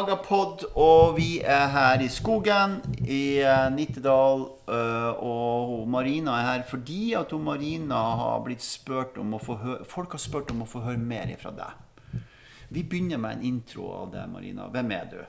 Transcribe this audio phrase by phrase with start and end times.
[0.00, 4.46] Vi lager pod, og vi er her i skogen i eh, Nittedal.
[4.64, 9.58] eh, Og Marina er her fordi at hun Marina har blitt spurt om å få
[9.60, 12.22] høre Folk har spurt om å få høre mer fra deg.
[12.70, 14.70] Vi begynner med en intro av deg, Marina.
[14.72, 15.20] Hvem er du?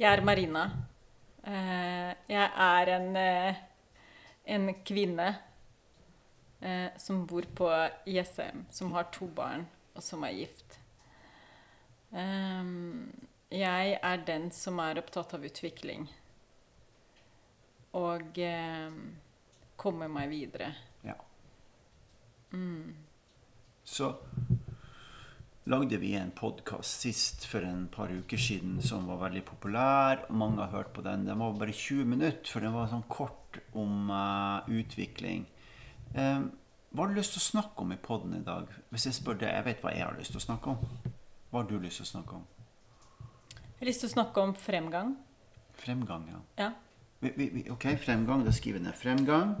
[0.00, 0.62] Jeg er Marina.
[1.44, 3.10] Eh, jeg er en,
[4.56, 5.32] en kvinne
[6.96, 7.68] som bor på
[8.06, 10.78] ISM, som har to barn, og som er gift.
[12.16, 13.10] Ehm,
[13.52, 16.06] jeg er den som er opptatt av utvikling.
[17.98, 18.94] Og eh,
[19.76, 20.72] komme meg videre.
[21.04, 21.18] Ja.
[23.84, 24.14] Så
[25.64, 30.24] lagde vi en podkast sist for en par uker siden som var veldig populær.
[30.30, 31.26] Mange har hørt på den.
[31.26, 35.46] Den var bare 20 minutter, for den var sånn kort om uh, utvikling.
[36.16, 36.50] Um,
[36.92, 38.68] hva har du lyst til å snakke om i poden i dag?
[38.92, 41.14] Hvis jeg spør deg, jeg vet hva jeg har lyst til å snakke om.
[41.52, 42.61] Hva har du lyst til å snakke om?
[43.82, 45.08] Jeg har lyst til å snakke om fremgang.
[45.82, 46.40] Fremgang, ja.
[46.60, 46.68] Ja.
[47.74, 48.44] Ok, fremgang.
[48.46, 49.56] Da skriver jeg ned fremgang.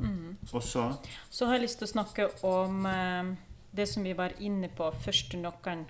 [0.52, 0.84] Og så
[1.28, 3.32] Så har jeg lyst til å snakke om eh,
[3.74, 5.82] det som vi var inne på, første nøkkelen.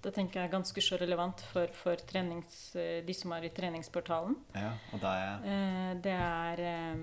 [0.00, 3.52] Det tenker jeg er ganske så relevant for, for trenings, eh, de som er i
[3.52, 4.36] treningsportalen.
[4.54, 6.96] Ja, og da er Eh, det er eh,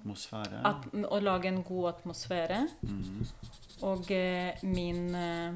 [0.00, 0.64] atmosfære.
[0.66, 2.60] at, å lage en god atmosfære.
[3.86, 5.54] Og eh, min eh,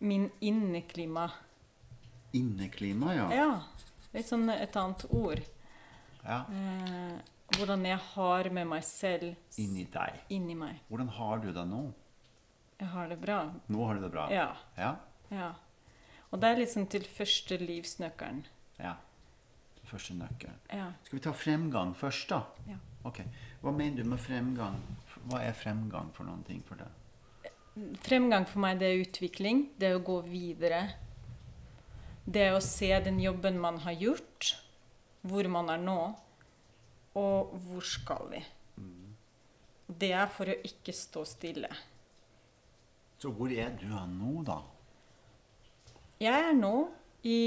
[0.00, 1.30] Min inneklima.
[2.38, 3.26] Inneklima, ja.
[3.34, 3.50] Ja.
[4.14, 5.42] Litt sånn et annet ord.
[6.24, 6.42] ja.
[6.50, 7.16] Eh,
[7.56, 10.16] hvordan jeg har med meg selv Inni deg.
[10.34, 10.80] inni meg.
[10.90, 11.82] Hvordan har du det nå?
[12.80, 13.36] Jeg har det bra.
[13.68, 14.24] Nå har du det bra?
[14.34, 14.48] Ja.
[14.76, 14.96] Ja?
[15.30, 15.52] Ja.
[16.32, 18.44] Og det er liksom til første livsnøkkelen.
[18.82, 18.96] ja.
[19.78, 20.50] Til Første nøkkel.
[20.74, 20.88] Ja.
[21.04, 22.40] Skal vi ta fremgang først, da?
[22.66, 22.76] Ja.
[23.04, 23.20] Ok.
[23.62, 24.80] Hva mener du med fremgang?
[25.30, 27.50] Hva er fremgang for noen ting for deg?
[28.02, 29.68] Fremgang for meg, det er utvikling.
[29.78, 30.80] Det er å gå videre.
[32.26, 34.52] Det å se den jobben man har gjort,
[35.26, 36.00] hvor man er nå,
[37.16, 38.42] og hvor skal vi.
[39.86, 41.70] Det er for å ikke stå stille.
[43.22, 44.58] Så hvor er du nå, da?
[46.20, 46.74] Jeg er nå
[47.22, 47.38] i,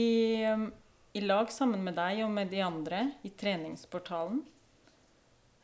[0.47, 0.69] um,
[1.13, 4.39] i lag sammen med deg og med de andre i treningsportalen.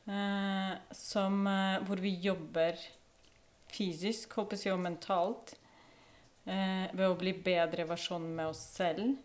[0.05, 2.77] Eh, som, eh, hvor vi jobber
[3.73, 5.55] fysisk, håper jeg, og mentalt.
[6.45, 9.16] Eh, ved å bli bedre versjon med oss selv.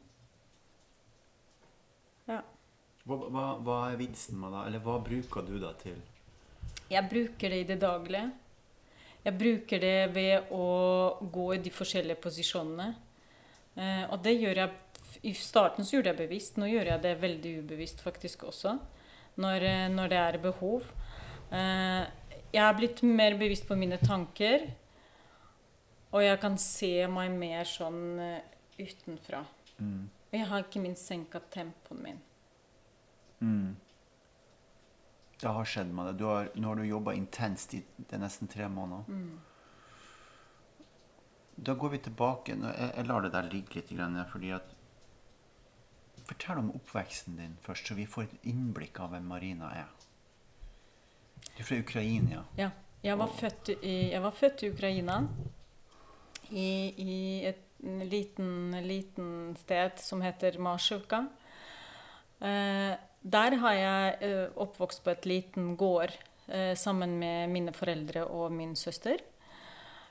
[2.30, 2.40] Ja.
[3.04, 4.62] Hva, hva, hva er vitsen med det?
[4.70, 5.98] Eller hva bruker du det til?
[6.90, 8.30] Jeg bruker det i det daglige.
[9.20, 10.66] Jeg bruker det ved å
[11.20, 12.88] gå i de forskjellige posisjonene.
[13.76, 14.78] Eh, og det gjør jeg
[15.28, 16.56] I starten så gjorde jeg bevisst.
[16.56, 18.78] Nå gjør jeg det veldig ubevisst faktisk også.
[19.40, 20.88] Når, eh, når det er behov.
[21.52, 22.06] Eh,
[22.50, 24.70] jeg er blitt mer bevisst på mine tanker.
[26.10, 28.00] Og jeg kan se meg mer sånn
[28.78, 29.44] utenfra.
[29.78, 30.08] utenfra.
[30.30, 32.18] Og jeg har ikke minst senka tempoen min.
[35.40, 36.18] Det har skjedd med deg.
[36.20, 39.06] Du har, nå har du jobba intenst i det er nesten tre måneder.
[41.56, 42.56] Da går vi tilbake.
[42.58, 43.94] Jeg, jeg lar det der ligge litt,
[44.32, 44.76] fordi at
[46.30, 49.88] Fortell om oppveksten din først, så vi får et innblikk av hvem Marina er.
[51.56, 52.44] Du er fra Ukraina.
[52.60, 52.70] Ja.
[53.02, 55.14] Jeg var, født i, jeg var født i Ukraina.
[56.50, 57.16] I, i
[57.50, 57.66] et
[58.10, 61.24] liten, liten sted som heter Marsjuka.
[62.40, 66.12] Eh, der har jeg eh, oppvokst på et liten gård
[66.48, 69.20] eh, sammen med mine foreldre og min søster.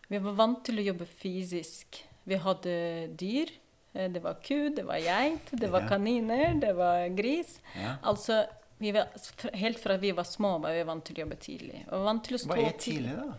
[0.09, 2.03] Vi var vant til å jobbe fysisk.
[2.29, 2.75] Vi hadde
[3.17, 3.51] dyr.
[3.94, 7.59] Eh, Det var ku, det var geit, det var kaniner, det var gris.
[7.75, 7.97] Ja.
[8.03, 8.44] Altså,
[8.79, 9.09] vi var,
[9.57, 11.81] helt fra vi var små, var vi vant til å jobbe tidlig.
[11.91, 13.33] Og vant til å stå Hva er tidlig, da?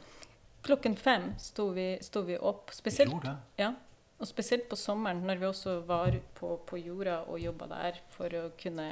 [0.62, 2.72] Klokken fem sto vi, sto vi opp.
[2.75, 3.72] Spesielt, ja,
[4.21, 8.34] og spesielt på sommeren, når vi også var på, på jorda og jobba der for
[8.36, 8.91] å kunne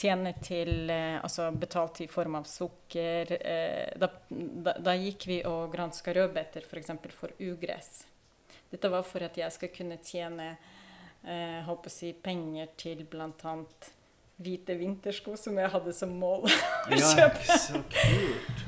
[0.00, 3.30] tjene til eh, Altså betalt i form av sukker.
[3.38, 6.90] Eh, da, da, da gikk vi og granska rødbeter, f.eks.
[6.96, 8.06] For, for ugress.
[8.70, 13.56] Dette var for at jeg skal kunne tjene eh, håper si, penger til bl.a.
[14.40, 18.66] hvite vintersko, som jeg hadde som mål å Ja, så kult.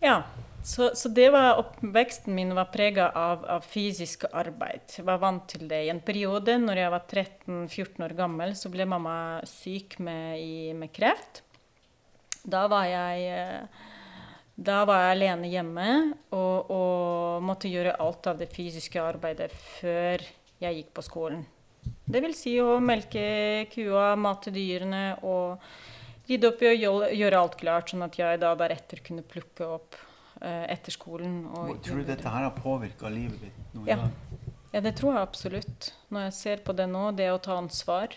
[0.00, 0.22] Ja,
[0.62, 4.84] så, så det var oppveksten min var prega av, av fysisk arbeid.
[4.98, 5.84] Jeg var vant til det.
[5.86, 9.14] I en periode når jeg var 13-14 år gammel, så ble mamma
[9.48, 11.42] syk med, i, med kreft.
[12.44, 13.86] Da var jeg eh,
[14.60, 15.86] da var jeg alene hjemme
[16.36, 19.48] og, og måtte gjøre alt av det fysiske arbeidet
[19.80, 20.20] før
[20.60, 21.46] jeg gikk på skolen.
[21.80, 25.62] Det vil si å melke kua, mate dyrene og
[26.28, 29.96] rydde opp i og gjøre alt klart, sånn at jeg da deretter kunne plukke opp
[30.40, 31.42] etter skolen.
[31.52, 33.96] Og Tror du dette her har påvirka livet ditt nå i Ja.
[33.96, 34.10] dag?
[34.72, 35.92] Ja, det tror jeg absolutt.
[36.10, 38.14] Når jeg ser på det nå, det å ta ansvar,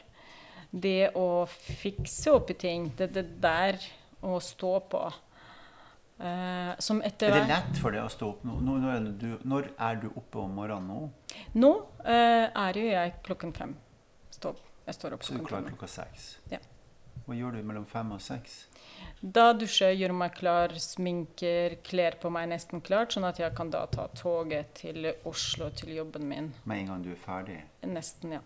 [0.71, 3.79] det å fikse opp i ting, det, det der
[4.21, 5.05] å stå på
[6.23, 8.53] Uh, Er det lett for deg å stå opp nå?
[8.61, 10.99] nå når, er du, når er du oppe om morgenen nå?
[11.57, 11.71] Nå
[12.05, 13.73] uh, er jo jeg klokken fem.
[14.31, 14.53] Stå,
[14.85, 16.27] jeg står opp Så er du klokken klar klokka seks?
[16.53, 16.61] Ja.
[17.25, 18.67] Hva gjør du mellom fem og seks?
[19.23, 23.55] Da dusjer jeg, gjør meg klar, sminker, kler på meg nesten klart, sånn at jeg
[23.55, 26.49] kan da ta toget til Oslo til jobben min.
[26.67, 27.61] Med en gang du er ferdig?
[27.87, 28.41] Nesten, ja.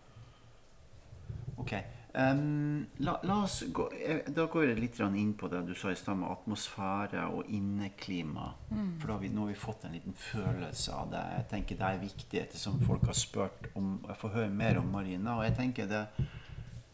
[1.57, 1.73] Ok.
[2.17, 5.91] Um, la, la oss gå, eh, da går jeg litt inn på det du sa
[5.91, 8.53] i stad med atmosfære og inneklima.
[8.69, 11.23] For da har vi, nå har vi fått en liten følelse av det.
[11.39, 14.93] Jeg tenker det er viktig, ettersom folk har spurt om Jeg får høre mer om
[14.93, 15.39] Marina.
[15.39, 16.05] Og jeg tenker det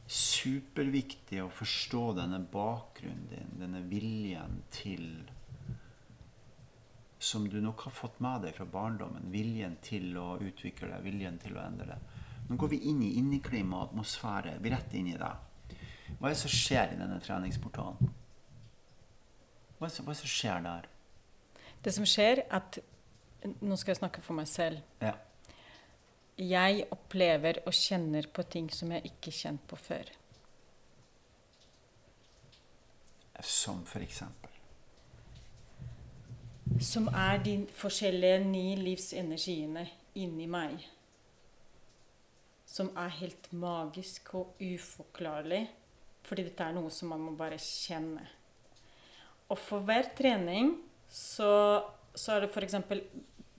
[0.08, 5.30] superviktig å forstå denne bakgrunnen din, denne viljen til
[7.24, 9.30] Som du nok har fått med deg fra barndommen.
[9.32, 12.18] Viljen til å utvikle deg, viljen til å endre deg.
[12.50, 14.58] Nå går vi inn i inneklima og atmosfære.
[14.60, 15.30] Vi rett inn i det.
[16.18, 18.12] Hva er det som skjer i denne treningsportalen?
[19.78, 20.90] Hva er det hva er det som skjer der?
[21.84, 22.84] Det som skjer, at
[23.44, 24.80] Nå skal jeg snakke for meg selv.
[25.04, 25.18] Ja.
[26.40, 30.10] Jeg opplever og kjenner på ting som jeg ikke kjent på før.
[33.44, 34.50] Som for eksempel.
[36.82, 39.86] Som er de forskjellige ni livsenergiene
[40.16, 40.80] inni meg.
[42.66, 45.68] Som er helt magisk og uforklarlig.
[46.24, 48.24] Fordi dette er noe som man må bare kjenne.
[49.52, 50.72] Og for hver trening
[51.12, 51.84] så,
[52.16, 52.80] så er det f.eks.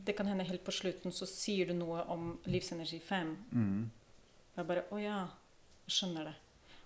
[0.04, 3.30] Det kan hende helt på slutten så sier du noe om livsenergi 5.
[3.52, 3.90] Mm.
[4.54, 5.20] Jeg bare Å ja,
[5.88, 6.34] skjønner det.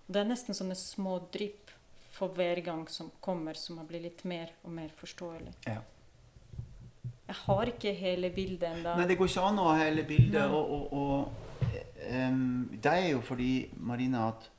[0.07, 1.73] Og det er nesten sånne små drypp
[2.15, 5.53] for hver gang som kommer, som har blitt litt mer og mer forståelig.
[5.67, 5.81] Ja.
[7.29, 8.95] Jeg har ikke hele bildet ennå.
[8.97, 10.39] Nei, det går ikke an å ha hele bildet.
[10.39, 10.47] Nei.
[10.57, 14.49] Og, og, og um, det er jo fordi, Marina, at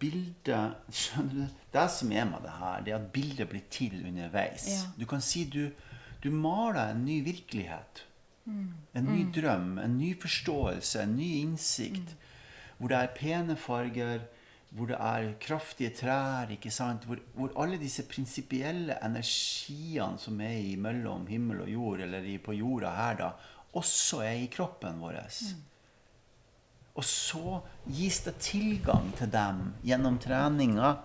[0.00, 1.60] bildet Skjønner du?
[1.72, 4.66] Det som er med det her, det er at bildet blir til underveis.
[4.72, 4.90] Ja.
[4.98, 5.68] Du kan si du,
[6.22, 8.04] du maler en ny virkelighet.
[8.92, 12.16] En ny drøm, en ny forståelse, en ny innsikt.
[12.78, 14.24] Hvor det er pene farger,
[14.70, 17.04] hvor det er kraftige trær, ikke sant?
[17.08, 22.54] Hvor, hvor alle disse prinsipielle energiene som er mellom himmel og jord, eller i, på
[22.58, 23.32] jorda her, da,
[23.78, 25.20] også er i kroppen vår.
[26.94, 30.96] Og så gis det tilgang til dem gjennom treninga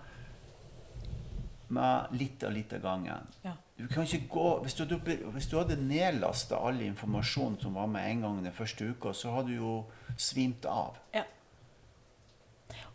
[1.76, 3.30] med litt og litt av gangen.
[3.46, 3.56] Ja.
[3.76, 8.08] Du kan ikke gå, hvis, du hvis du hadde nedlasta all informasjon som var med
[8.08, 9.74] en gang den første uka, så hadde du jo
[10.18, 10.96] svimt av.
[11.14, 11.26] Ja.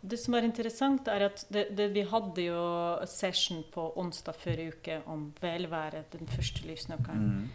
[0.01, 2.63] Det som er interessant, er at det, det, vi hadde jo
[3.05, 7.45] session på onsdag forrige uke om velvære, den første livsnøkkelen.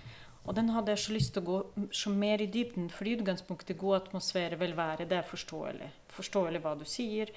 [0.46, 3.78] Og den hadde jeg så lyst til å gå så mer i dybden, fordi utgangspunktet
[3.80, 5.88] god atmosfære, velvære, det er forståelig.
[6.14, 7.32] Forståelig hva du sier.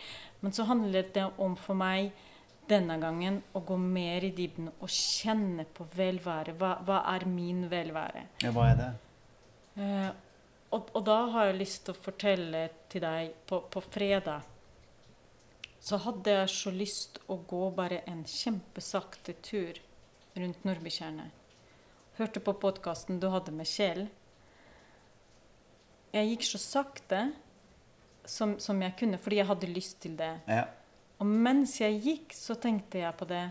[0.45, 2.13] Men så handlet det om for meg
[2.69, 6.55] denne gangen å gå mer i dybden og kjenne på velvære.
[6.59, 8.25] Hva, hva er min velvære?
[8.45, 8.91] Ja, hva er det?
[9.79, 10.09] Eh,
[10.75, 14.47] og, og da har jeg lyst til å fortelle til deg på, på fredag
[15.79, 19.79] så hadde jeg så lyst å gå bare en kjempesakte tur
[20.35, 21.35] rundt Nordbytjernet.
[22.19, 24.09] Hørte på podkasten du hadde med Kjell.
[26.11, 27.21] Jeg gikk så sakte
[28.27, 30.33] som, som jeg kunne, fordi jeg hadde lyst til det.
[30.49, 30.65] Ja.
[31.19, 33.43] Og mens jeg gikk, så tenkte jeg på det.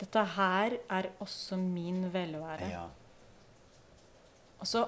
[0.00, 2.70] Dette her er også min velvære.
[2.70, 2.86] ja.
[4.60, 4.86] Og så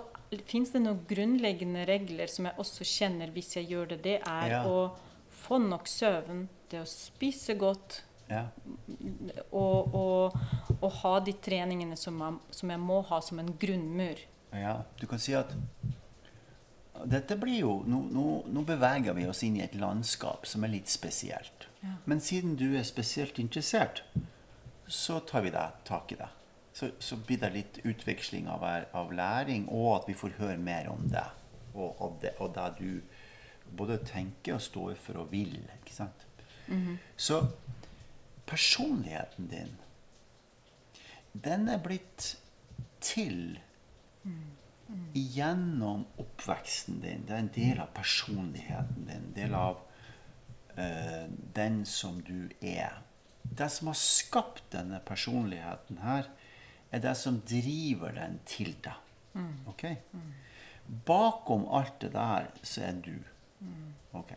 [0.49, 3.99] fins det noen grunnleggende regler som jeg også kjenner hvis jeg gjør det.
[4.07, 4.63] Det er Ja.
[4.65, 4.97] å
[5.29, 8.47] få nok søvn, det å spise godt ja.
[9.53, 10.33] og, og,
[10.81, 14.17] og ha de treningene som, man, som jeg må ha som en grunnmur.
[14.53, 15.53] Ja, du kan si at
[17.05, 20.73] dette blir jo nå, nå, nå beveger vi oss inn i et landskap som er
[20.73, 21.69] litt spesielt.
[21.83, 21.97] Ja.
[22.05, 24.03] Men siden du er spesielt interessert,
[24.87, 26.31] så tar vi deg tak i det.
[26.77, 30.91] Så, så blir det litt utveksling av, av læring, og at vi får høre mer
[30.93, 31.25] om det.
[31.75, 32.37] Og, og det.
[32.41, 32.91] og det du
[33.77, 35.57] både tenker og står for og vil.
[35.81, 36.27] ikke sant?
[37.17, 37.47] Så
[38.47, 39.77] personligheten din,
[41.33, 42.37] den er blitt
[43.01, 43.59] til
[45.13, 47.25] gjennom oppveksten din.
[47.27, 49.25] Det er en del av personligheten din.
[49.29, 49.81] En del av
[50.79, 51.27] uh,
[51.57, 53.01] den som du er.
[53.43, 56.31] Det som har skapt denne personligheten her,
[56.91, 59.03] er det som driver den til deg.
[59.69, 59.85] Ok?
[61.07, 63.17] Bakom alt det der, så er du.
[64.17, 64.33] Ok.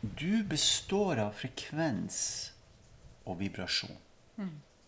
[0.00, 2.18] Du består av frekvens
[3.28, 3.98] og vibrasjon.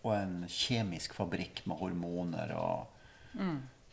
[0.03, 2.89] Og en kjemisk fabrikk med hormoner og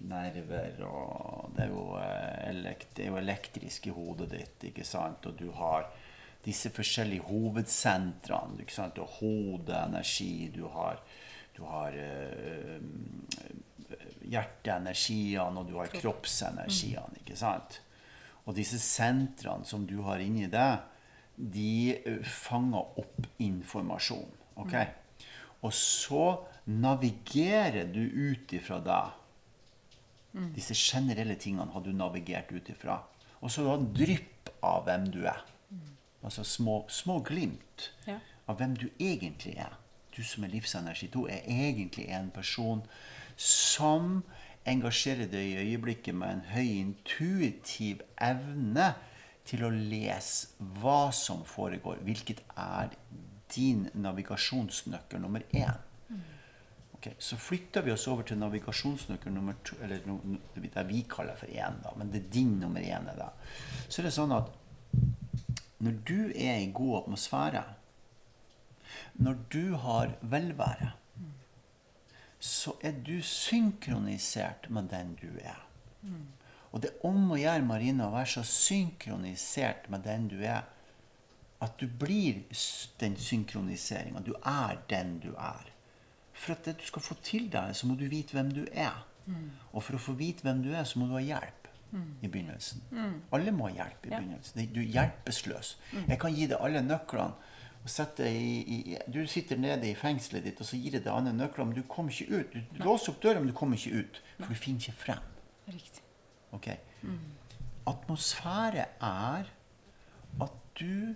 [0.08, 5.26] nerver, og det er, eh, elekt, det er jo elektrisk i hodet ditt, ikke sant?
[5.26, 5.90] Og du har
[6.44, 8.60] disse forskjellige hovedsentrene.
[8.62, 8.96] ikke sant?
[8.96, 11.02] Du har hodeenergi, du har,
[11.56, 12.80] du har eh,
[14.30, 17.20] hjerteenergiene, og du har kroppsenergiene.
[17.20, 17.82] ikke sant?
[18.46, 20.80] Og disse sentrene som du har inni deg,
[21.36, 24.32] de fanger opp informasjon.
[24.56, 24.74] ok?
[25.62, 26.24] Og så
[26.64, 29.16] navigerer du ut ifra deg.
[30.54, 33.00] Disse generelle tingene har du navigert ut ifra.
[33.40, 35.44] Og så har du drypp av hvem du er.
[36.22, 38.18] Altså små, små glimt Ja.
[38.48, 39.78] av hvem du egentlig er.
[40.16, 42.82] Du som er livsenergi 2, er egentlig en person
[43.36, 44.22] som
[44.66, 48.94] engasjerer deg i øyeblikket med en høy intuitiv evne
[49.44, 52.90] til å lese hva som foregår, hvilket er
[53.54, 55.78] din navigasjonsnøkkel nummer én.
[57.00, 60.18] Ok, Så flytter vi oss over til navigasjonsnøkkel nummer to, eller no,
[60.60, 63.08] det vi kaller for én, da, men det er din nummer én.
[63.16, 63.30] da.
[63.88, 64.50] Så det sånn at
[65.80, 67.62] når du er i god atmosfære,
[69.24, 70.92] når du har velvære,
[72.40, 75.64] så er du synkronisert med den du er.
[76.72, 80.68] Og det er om å gjøre, Marina, å være så synkronisert med den du er,
[81.60, 82.44] at du blir
[83.00, 84.20] den synkroniseringa.
[84.20, 85.72] Du er den du er.
[86.40, 89.02] For at det du skal få til det, så må du vite hvem du er.
[89.72, 91.68] Og for å få vite hvem du er, så må du ha hjelp
[92.22, 92.80] i begynnelsen.
[93.34, 94.18] Alle må ha hjelp i Ja.
[94.20, 94.72] begynnelsen.
[94.72, 95.76] Du er hjelpeløs.
[96.08, 97.34] Jeg kan gi deg alle nøklene.
[98.18, 101.66] i, i, Du sitter nede i fengselet ditt, og så gir jeg deg andre nøklene,
[101.72, 102.52] men du kommer ikke ut.
[102.72, 104.22] Du låser opp døra, men du kommer ikke ut.
[104.38, 105.22] For du finner ikke frem.
[105.68, 106.02] Riktig.
[106.52, 106.68] Ok?
[107.86, 109.44] Atmosfære er
[110.40, 111.14] at du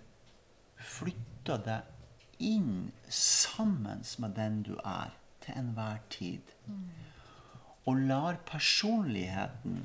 [0.77, 1.94] flytter deg
[2.39, 5.13] inn sammen med den du er,
[5.45, 6.55] til enhver tid.
[7.85, 9.83] Og lar personligheten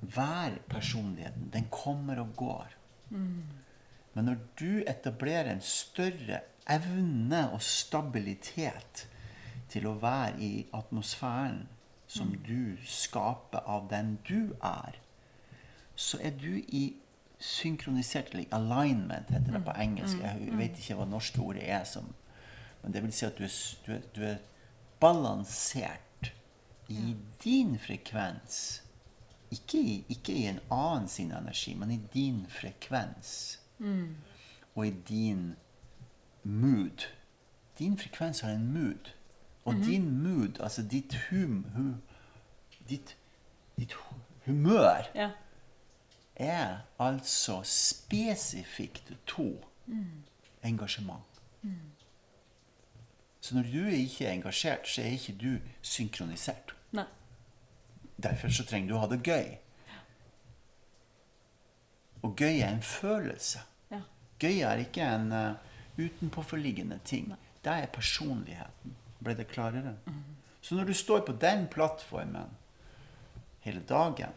[0.00, 1.50] være personligheten.
[1.52, 2.68] Den kommer og går.
[4.14, 9.08] Men når du etablerer en større evne og stabilitet
[9.70, 11.68] til å være i atmosfæren
[12.10, 14.98] som du skaper av den du er,
[15.94, 16.96] så er du i
[17.40, 20.18] synkronisert eller alignment, heter det på engelsk.
[20.20, 22.10] Jeg vet ikke hva norske ordet er, som,
[22.82, 23.56] men det vil si at du er,
[23.86, 24.36] du er, du er
[25.00, 26.32] balansert
[26.88, 28.82] i din frekvens.
[29.50, 33.58] Ikke i, ikke i en annen sin energi, men i din frekvens.
[34.74, 35.56] Og i din
[36.42, 37.08] mood.
[37.78, 39.10] Din frekvens har en mood.
[39.64, 41.64] Og din mood, altså ditt hum...
[41.74, 42.00] hum
[42.90, 43.16] ditt,
[43.78, 43.94] ditt
[44.46, 45.30] humør Ja.
[46.40, 49.64] Er altså spesifikt to
[50.62, 51.22] engasjement.
[53.40, 56.74] Så når du ikke er engasjert, så er ikke du synkronisert.
[56.92, 57.04] Nei.
[58.22, 59.54] Derfor så trenger du å ha det gøy.
[62.22, 63.62] Og gøy er en følelse.
[63.90, 64.02] Ja.
[64.40, 65.56] Gøy er ikke en uh,
[65.96, 67.32] utenpåforliggende ting.
[67.64, 68.96] Det er personligheten.
[69.24, 69.96] Ble det klarere?
[70.60, 72.52] Så når du står på den plattformen
[73.64, 74.36] hele dagen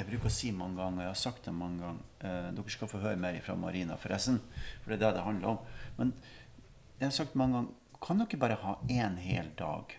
[0.00, 2.88] Jeg bruker å si mange ganger, jeg har sagt det mange ganger eh, Dere skal
[2.88, 4.38] få høre mer fra Marina, forresten.
[4.80, 5.58] For det er det det handler om.
[5.98, 6.12] Men
[6.96, 9.92] jeg har sagt mange ganger Kan dere bare ha én hel dag?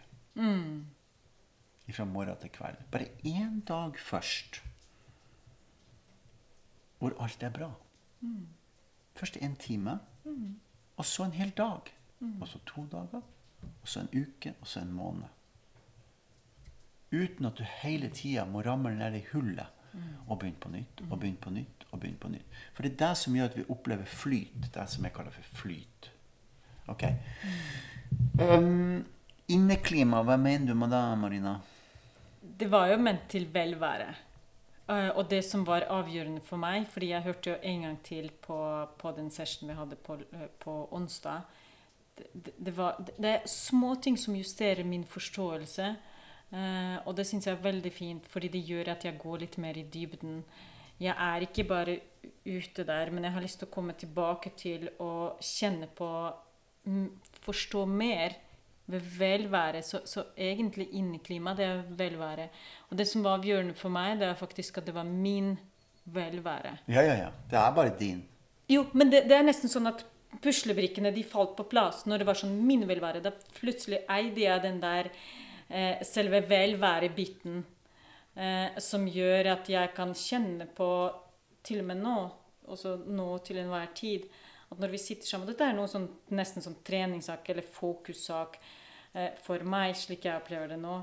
[1.91, 2.79] Fra morgen til kveld.
[2.89, 4.61] Bare én dag først.
[6.97, 7.67] Hvor alt er bra.
[9.19, 9.97] Først en time,
[10.95, 11.91] og så en hel dag.
[12.39, 13.21] Og så to dager,
[13.67, 15.27] og så en uke, og så en måned.
[17.11, 19.80] Uten at du hele tida må ramle ned i hullet
[20.27, 21.85] og begynne på nytt og begynne på nytt.
[21.91, 22.59] og begynne på nytt.
[22.73, 24.67] For det er det som gjør at vi opplever flyt.
[24.73, 26.11] Det som jeg kaller for flyt.
[26.87, 27.03] Ok?
[28.39, 29.03] Um,
[29.51, 31.57] inneklima, hva mener du med det, Marina?
[32.41, 34.13] Det var jo ment til velvære.
[34.87, 38.31] Eh, og det som var avgjørende for meg, fordi jeg hørte jo en gang til
[38.41, 38.59] på,
[38.97, 41.43] på den sessionen vi hadde på, eh, på onsdag
[42.33, 45.95] det, det, var, det er små ting som justerer min forståelse.
[46.51, 49.57] Eh, og det syns jeg er veldig fint, fordi det gjør at jeg går litt
[49.61, 50.43] mer i dybden.
[51.01, 51.97] Jeg er ikke bare
[52.45, 56.09] ute der, men jeg har lyst til å komme tilbake til å kjenne på
[56.85, 57.09] mm,
[57.41, 58.35] Forstå mer
[58.91, 59.81] ved velvære.
[59.81, 62.47] Så, så egentlig inneklima, det er velvære.
[62.89, 65.55] Og det som var avgjørende for meg, det er faktisk at det var min
[66.05, 66.77] velvære.
[66.87, 67.29] Ja, ja, ja.
[67.49, 68.23] Det er bare din.
[68.69, 70.05] Jo, men det, det er nesten sånn at
[70.41, 73.23] puslebrikkene de falt på plass når det var sånn min velvære.
[73.23, 75.11] Da plutselig eide jeg den der
[76.03, 77.61] selve velværebiten
[78.35, 80.87] eh, som gjør at jeg kan kjenne på,
[81.63, 82.15] til og med nå,
[82.71, 84.27] også nå til enhver tid,
[84.71, 88.57] at når vi sitter sammen Dette er noe sånn, nesten som treningssak eller fokussak
[89.13, 90.97] eh, for meg, slik jeg opplever det nå.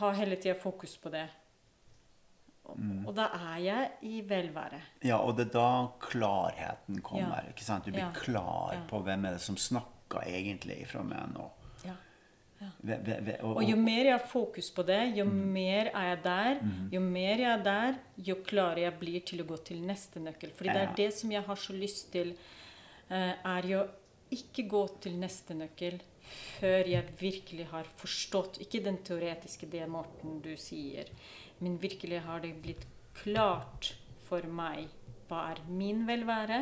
[0.00, 1.26] ha hele tida fokus på det.
[2.68, 2.76] Og,
[3.08, 4.80] og da er jeg i velvære.
[5.08, 5.68] Ja, og det er da
[6.04, 7.38] klarheten kommer.
[7.46, 7.54] Ja.
[7.54, 7.86] ikke sant?
[7.86, 8.10] Du blir Ja.
[8.12, 8.82] klar Ja.
[8.90, 11.46] på hvem er det som snakker egentlig fra meg nå.
[12.58, 16.60] Og, jo mer jeg har fokus på det, jo mer er jeg der.
[16.94, 17.98] Jo mer jeg er der,
[18.30, 20.52] jo klarere jeg blir til å gå til neste nøkkel.
[20.56, 22.34] Fordi det er det som jeg har så lyst til,
[23.10, 23.84] eh, er jo
[24.34, 26.00] ikke gå til neste nøkkel
[26.58, 31.08] før jeg virkelig har forstått Ikke den teoretiske det, Morten, du sier,
[31.60, 32.84] men virkelig har det blitt
[33.16, 33.94] klart
[34.28, 34.90] for meg
[35.28, 36.60] hva er min velvære,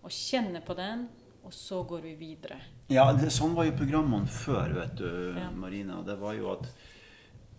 [0.00, 1.06] og kjenne på den,
[1.44, 2.58] og så går vi videre.
[2.90, 5.50] Ja, det, sånn var jo programmene før, vet du, Ja.
[5.54, 6.00] Marina.
[6.06, 6.68] Det var jo at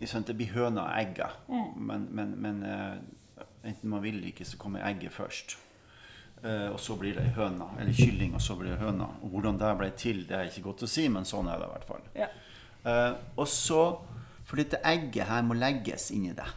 [0.10, 1.50] sant, Det blir høna og egget.
[1.78, 5.58] Men, men, men uh, enten man vil eller ikke, så kommer egget først.
[6.44, 7.70] Uh, og så blir det høna.
[7.80, 9.08] Eller kylling, og så blir det høna.
[9.22, 11.70] Og hvordan det ble til, det er ikke godt å si, men sånn er det
[11.70, 12.08] i hvert fall.
[12.18, 12.32] Ja.
[12.82, 13.84] Uh, og så
[14.52, 16.50] For dette egget her må legges inni deg.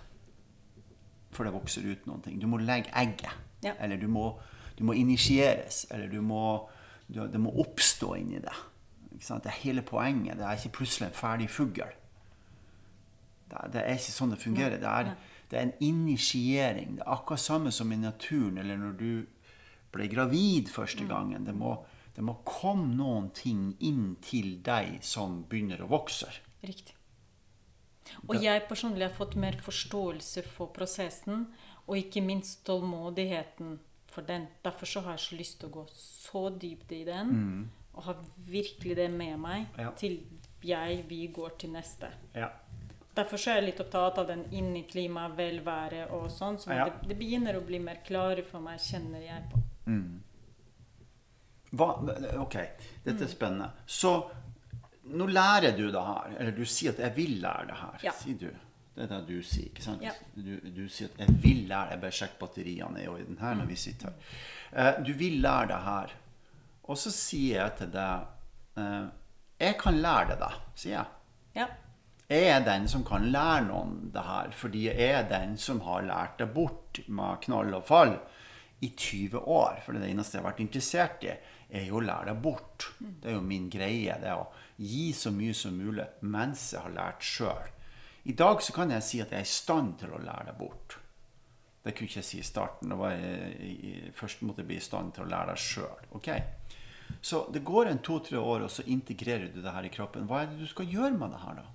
[1.36, 2.40] For det vokser ut noen ting.
[2.42, 3.30] Du må legge egget.
[3.62, 3.76] Ja.
[3.78, 4.32] Eller du må,
[4.74, 5.84] du må initieres.
[5.94, 6.64] Eller du må,
[7.08, 8.62] det må oppstå inni deg.
[9.14, 10.38] Det er hele poenget.
[10.38, 11.84] Det er ikke plutselig en ferdig fugl.
[13.50, 14.80] Det, det er ikke sånn det fungerer.
[14.82, 15.12] Det er,
[15.50, 16.96] det er en initiering.
[16.98, 19.10] Det er akkurat samme som i naturen, eller når du
[19.94, 21.46] ble gravid første gangen.
[21.46, 21.76] Det må,
[22.16, 26.32] det må komme noen ting inn til deg som begynner å vokse.
[26.64, 26.96] Riktig.
[28.28, 31.48] Og jeg personlig har fått mer forståelse for prosessen,
[31.84, 33.78] og ikke minst tålmodigheten
[34.14, 34.46] for den.
[34.64, 38.14] Derfor så har jeg så lyst til å gå så dypt i den, og ha
[38.50, 39.90] virkelig det med meg Ja.
[39.98, 40.20] til
[40.64, 42.08] jeg, vi går til neste.
[42.34, 42.48] Ja.
[43.14, 46.56] Derfor så er jeg litt opptatt av den inni klima, velvære og sånn.
[46.58, 46.84] Så Ja.
[46.88, 49.60] det, det begynner å bli mer klare for meg, kjenner jeg på.
[51.74, 51.88] Hva,
[52.40, 52.56] ok,
[53.04, 53.70] dette er spennende.
[53.86, 54.10] Så
[55.10, 56.36] nå lærer du det her.
[56.38, 58.02] Eller du sier at 'jeg vil lære det her'.
[58.04, 58.12] Ja.
[58.12, 58.50] Sier du.
[58.94, 59.70] Det er det du sier.
[59.72, 60.02] ikke sant?
[60.02, 60.12] Ja.
[60.34, 61.90] Du, du sier at 'jeg vil lære'.
[61.90, 64.14] Jeg bare sjekker batteriene er i den her når vi sitter her.
[64.72, 66.14] Eh, du vil lære det her.
[66.84, 68.26] Og så sier jeg til deg
[68.78, 69.06] eh,
[69.60, 71.06] 'Jeg kan lære det, da', sier jeg.
[71.54, 71.66] Ja.
[72.28, 76.02] Jeg er den som kan lære noen det her, fordi jeg er den som har
[76.02, 78.18] lært det bort med knall og fall
[78.80, 79.82] i 20 år.
[79.84, 81.34] For det eneste jeg har vært interessert i,
[81.70, 82.88] er jo å lære det bort.
[82.98, 84.16] Det er jo min greie.
[84.20, 87.73] Det er å gi så mye som mulig mens jeg har lært sjøl.
[88.24, 90.56] I dag så kan jeg si at jeg er i stand til å lære det
[90.58, 90.96] bort.
[91.84, 92.94] Det kunne jeg ikke si i starten.
[93.04, 93.20] Jeg,
[93.60, 96.06] i- først måtte jeg bli i stand til å lære det sjøl.
[96.16, 96.40] Okay?
[97.20, 100.24] Så det går en to-tre år, og så integrerer du det her i kroppen.
[100.26, 101.66] Hva er det du skal gjøre med det her, da?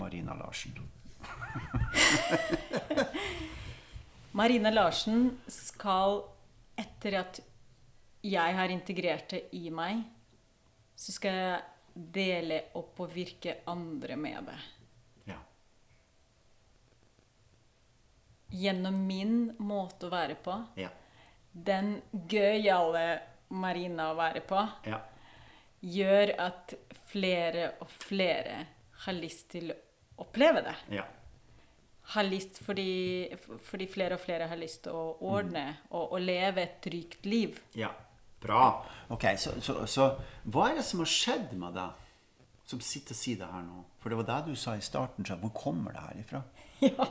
[0.00, 0.72] Marina Larsen.
[4.36, 6.22] Marina Larsen skal,
[6.76, 7.40] etter at
[8.26, 10.02] jeg har integrert det i meg,
[10.96, 11.60] så skal jeg
[12.16, 14.58] dele opp og virke andre med det.
[15.30, 15.38] Ja.
[18.50, 20.54] Gjennom min måte å være på.
[20.78, 20.88] Ja.
[21.52, 25.00] Den gøyale Marina å være på Ja.
[25.82, 26.74] gjør at
[27.06, 28.66] flere og flere
[29.06, 29.76] har lyst til å
[30.24, 30.74] oppleve det.
[30.96, 31.04] Ja.
[32.14, 33.34] Har lyst fordi,
[33.66, 37.60] fordi flere og flere har lyst til å ordne og, og leve et trygt liv.
[37.74, 37.90] ja.
[38.40, 38.84] Bra.
[39.10, 40.04] Ok, så, så, så
[40.44, 42.02] hva er det som har skjedd med deg
[42.66, 43.82] som sitter og sier det her nå?
[44.02, 45.26] For det var det du sa i starten.
[45.26, 46.42] Så hvor kommer det her ifra?
[46.86, 47.06] Ja.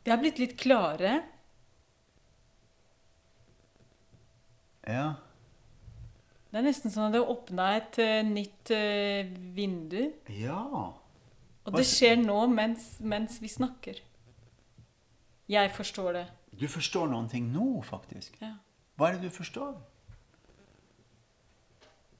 [0.00, 1.20] Det har blitt litt klare.
[4.88, 5.14] Ja.
[6.50, 10.00] Det er nesten sånn at det åpna et uh, nytt uh, vindu.
[10.34, 10.64] Ja.
[11.68, 14.00] Og det skjer nå mens, mens vi snakker.
[15.50, 16.26] Jeg forstår det.
[16.56, 18.40] Du forstår noen ting nå, faktisk.
[18.42, 18.56] Ja.
[18.98, 19.76] Hva er det du forstår?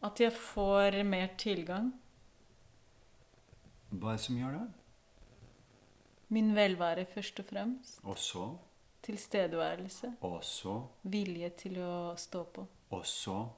[0.03, 1.91] At jeg får mer tilgang.
[3.91, 4.67] Hva er det som gjør det?
[6.31, 7.99] Min velvære først og fremst.
[8.05, 8.45] Og så,
[9.03, 10.13] Tilstedeværelse.
[10.21, 12.67] og så, Vilje til å stå på.
[12.91, 13.49] og så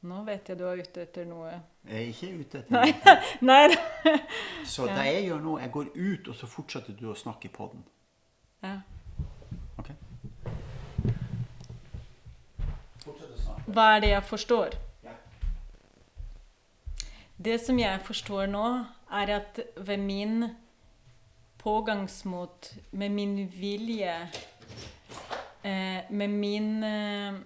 [0.00, 1.50] Nå vet jeg du er ute etter noe.
[1.88, 3.14] Jeg er ikke ute etter Nei, noe.
[3.50, 4.18] nei nei.
[4.64, 7.66] Så det jeg gjør nå, jeg går ut, og så fortsetter du å snakke på
[7.72, 7.82] den.
[8.62, 8.76] Ja.
[9.78, 9.90] Ok?
[13.66, 14.78] Hva er det jeg forstår?
[17.38, 18.64] Det som jeg forstår nå,
[19.14, 20.48] er at ved min
[21.62, 24.14] pågangsmot, med min vilje,
[25.62, 27.36] eh, med min eh,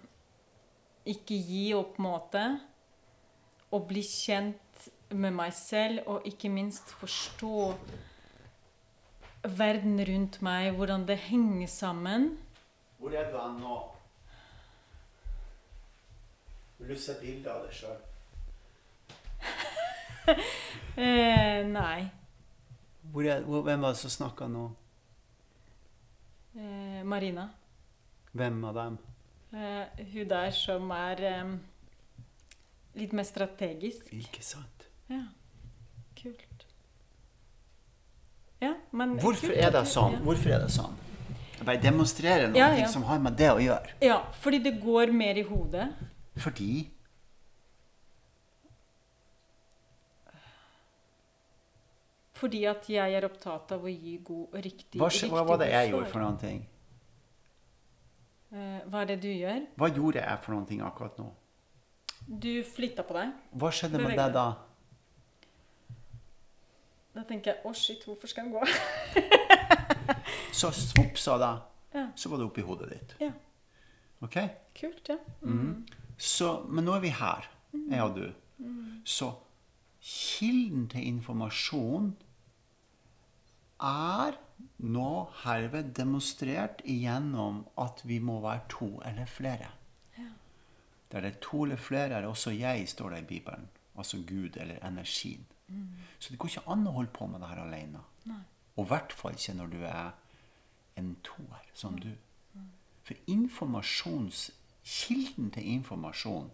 [1.12, 2.44] ikke gi opp-måte,
[3.68, 7.74] å bli kjent med meg selv, og ikke minst forstå
[9.44, 12.30] verden rundt meg, hvordan det henger sammen.
[12.96, 13.76] Hvor er du nå?
[16.78, 18.00] Vil du se bilde av deg sjøl?
[20.92, 22.02] Eh, nei.
[23.24, 24.66] Er, hvem var det som snakka nå?
[26.52, 27.46] Eh, Marina.
[28.36, 28.98] Hvem av dem?
[29.56, 31.22] Eh, hun der som er
[33.00, 34.12] litt mer strategisk.
[34.12, 34.84] Ikke sant?
[35.08, 35.22] Ja.
[36.20, 36.66] Kult.
[38.62, 40.18] Ja, men Hvorfor kult er det sånn?
[40.18, 40.24] Ja.
[40.28, 40.98] Hvorfor er det sånn?
[41.56, 42.88] Jeg bare demonstrerer noe Ja, ja.
[42.90, 43.96] som har med det å gjøre.
[44.02, 45.88] Ja, fordi det går mer i hodet.
[46.42, 46.72] Fordi
[52.42, 55.92] Fordi at jeg er opptatt av å gi god, riktig, Hva, hva var det jeg
[55.92, 56.58] gjorde for noen ting?
[58.52, 59.62] Eh, hva er det du gjør?
[59.78, 61.28] Hva gjorde jeg for noen ting akkurat nå?
[62.26, 63.30] Du flytta på deg.
[63.62, 64.46] Hva skjedde med deg da?
[67.12, 68.62] Da tenker jeg å shit, hvorfor skal han gå?
[70.58, 71.52] Så svopp, sa det.
[71.94, 72.04] Ja.
[72.16, 73.14] Så var det oppi hodet ditt.
[73.20, 73.30] ja,
[74.24, 74.36] Ok?
[74.78, 75.18] kult, ja.
[76.16, 78.26] Så, men nå er vi her, jeg og du.
[79.04, 79.32] Så
[80.02, 82.12] kilden til informasjon
[83.82, 84.38] er
[84.78, 89.70] nå herved demonstrert igjennom at vi må være to eller flere.
[91.12, 93.68] Der det er to eller flere, er også jeg, står det i Bibelen.
[93.96, 95.46] Altså Gud eller energien.
[96.18, 98.00] Så det går ikke an å holde på med det her alene.
[98.76, 100.10] Og i hvert fall ikke når du er
[100.96, 102.10] en toer, som du.
[103.02, 104.50] For informasjons,
[104.84, 106.50] kilden til informasjon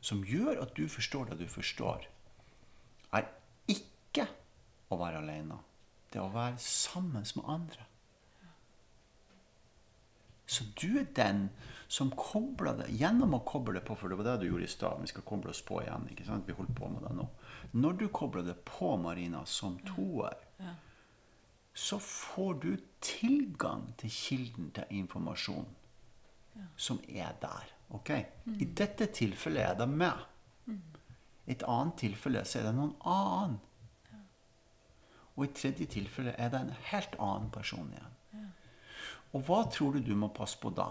[0.00, 2.06] som gjør at du forstår det du forstår,
[3.12, 3.26] er
[3.66, 4.28] ikke
[4.92, 5.58] å være alene.
[6.12, 7.84] Det å være sammen med andre.
[10.48, 11.48] Så du er den
[11.92, 14.72] som kobler det gjennom å koble det på, for det var det du gjorde i
[14.72, 15.00] stad.
[15.02, 16.06] Vi skal koble oss på igjen.
[16.08, 16.48] ikke sant?
[16.48, 17.26] Vi holder på med det nå.
[17.76, 20.36] Når du kobler det på, Marina, som toer,
[21.76, 22.70] så får du
[23.04, 25.68] tilgang til kilden til informasjon
[26.76, 27.68] som er der.
[27.94, 28.10] ok?
[28.58, 30.24] I dette tilfellet er det meg.
[31.48, 33.60] I et annet tilfelle så er det noen annen.
[35.38, 38.14] Og i tredje tilfelle er det en helt annen person igjen.
[39.36, 40.88] Og hva tror du du må passe på da?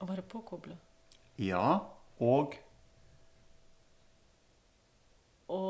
[0.00, 0.76] Å være påkobla.
[1.40, 1.80] Ja,
[2.24, 2.56] og
[5.50, 5.60] Å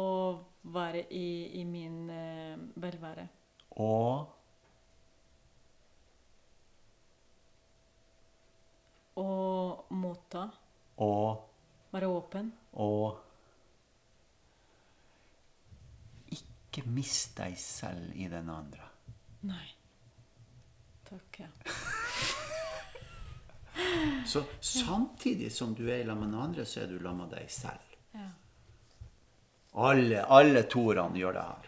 [0.77, 1.27] være i,
[1.57, 3.25] i min eh, velvære.
[3.81, 4.29] Og
[9.17, 9.29] Å
[9.97, 10.45] motta.
[11.01, 11.49] Og
[11.91, 12.53] Være åpen.
[12.79, 13.30] Og
[16.71, 18.87] ikke mist deg selv i den andre.
[19.43, 19.67] Nei.
[21.11, 21.49] Takk, ja.
[24.27, 27.51] Så samtidig som du er sammen med den andre, så er du sammen med deg
[27.51, 27.97] selv.
[28.15, 28.29] ja.
[29.81, 31.67] Alle, alle toerne gjør det her.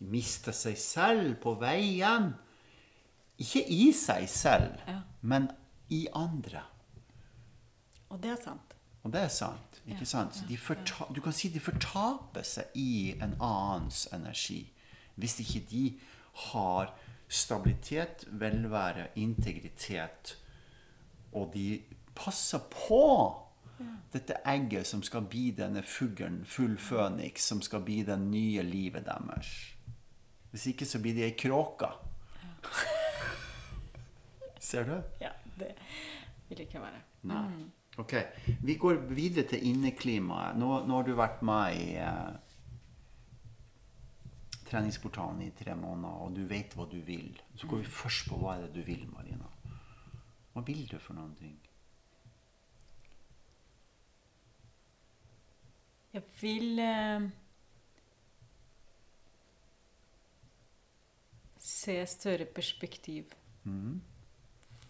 [0.00, 2.32] De mister seg selv på veien.
[3.38, 5.00] Ikke i seg selv, Ja.
[5.22, 5.46] men
[5.88, 6.62] i andre.
[8.10, 8.69] Og det er sant.
[9.02, 9.80] Og det er sant.
[9.86, 10.36] ikke sant?
[10.36, 14.66] Så de forta du kan si de fortaper seg i en annens energi
[15.20, 15.84] hvis ikke de
[16.50, 16.92] har
[17.28, 20.36] stabilitet, velvære, integritet,
[21.32, 21.82] og de
[22.14, 23.02] passer på
[24.12, 29.06] dette egget som skal bli denne fuglen, full føniks, som skal bli det nye livet
[29.06, 29.52] deres.
[30.50, 31.92] Hvis ikke så blir de ei kråke.
[34.70, 34.96] Ser du?
[35.20, 35.74] Ja, det
[36.48, 37.04] vil ikke være.
[37.30, 37.70] Nei.
[37.98, 38.14] Ok,
[38.62, 40.56] Vi går videre til inneklimaet.
[40.58, 42.30] Nå, nå har du vært med i eh,
[44.70, 47.34] treningsportalen i tre måneder, og du vet hva du vil.
[47.56, 49.50] Så går vi først på hva er det du vil, Marina.
[50.54, 51.58] Hva vil du for noen ting?
[56.12, 57.28] Jeg vil eh,
[61.58, 63.36] se større perspektiv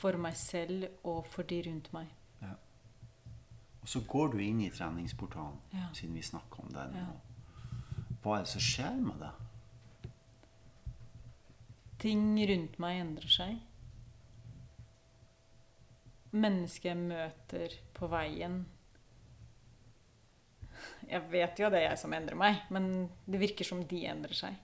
[0.01, 2.20] for meg selv og for de rundt meg.
[3.81, 5.89] Og så går du inn i treningsportalen, Ja.
[5.95, 6.99] siden vi snakker om det nå.
[6.99, 7.07] Ja.
[8.23, 9.31] Hva er det som skjer med det?
[11.99, 13.59] Ting rundt meg endrer seg.
[16.33, 18.61] Mennesker jeg møter på veien
[21.11, 24.05] Jeg vet jo at det er jeg som endrer meg, men det virker som de
[24.07, 24.55] endrer seg.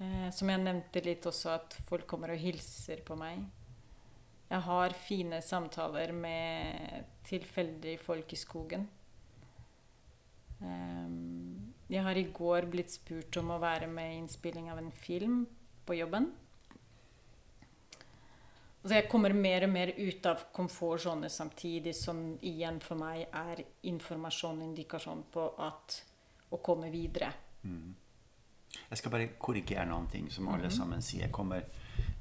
[0.00, 3.40] Eh, som jeg nevnte litt også, at folk kommer og hilser på meg.
[4.50, 8.88] Jeg har fine samtaler med tilfeldige folk i skogen.
[10.62, 11.56] Ehm,
[11.90, 15.40] Jeg har i går blitt spurt om å være med i innspilling av en film
[15.86, 16.28] på jobben.
[18.84, 23.64] Så jeg kommer mer og mer ut av komfortsonen samtidig som igjen for meg er
[23.90, 25.98] informasjon og indikasjon på at
[26.50, 27.32] å komme videre.
[27.66, 31.26] Jeg skal bare korrigere noen ting som alle sammen sier.
[31.26, 31.66] Jeg kommer,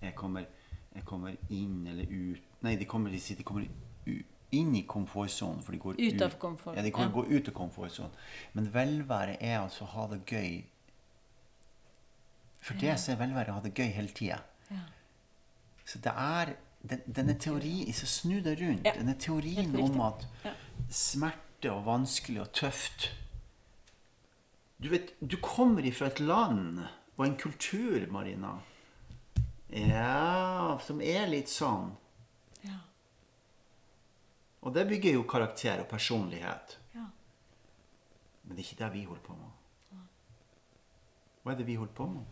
[0.02, 0.50] jeg kommer,
[0.96, 3.70] jeg kommer inn eller ut Nei, de kommer, de sier de kommer
[4.52, 5.62] inn i komfortsonen.
[5.64, 7.12] For de går Ut av komfort, Ja, de går, ja.
[7.14, 8.12] går ut av komfortsonen.
[8.54, 10.64] Men velvære er altså å ha det gøy.
[12.62, 14.42] For det så er velvære å ha det gøy hele tida.
[14.72, 14.82] Ja.
[15.86, 18.86] Så det er den, denne teorien Så snu deg rundt.
[18.86, 20.26] Ja, Denne teorien om at
[20.90, 23.10] smerte og vanskelig og tøft
[24.80, 26.80] Du vet, du kommer ifra et land
[27.20, 28.54] og en kultur, Marina,
[29.76, 31.90] ja, som er litt sånn.
[34.62, 36.80] Og det bygger jo karakter og personlighet.
[36.96, 37.06] ja.
[38.44, 39.56] Men det er ikke det vi holder på med.
[41.44, 42.26] Hva er det vi holder på med?